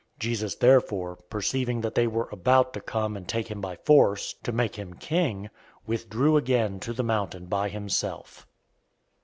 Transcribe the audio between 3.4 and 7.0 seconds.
him by force, to make him king, withdrew again to